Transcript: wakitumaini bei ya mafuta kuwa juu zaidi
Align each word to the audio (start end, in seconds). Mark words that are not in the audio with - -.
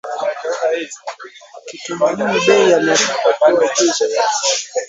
wakitumaini 1.55 2.23
bei 2.45 2.69
ya 2.71 2.79
mafuta 2.79 3.33
kuwa 3.39 3.69
juu 3.77 3.85
zaidi 3.85 4.23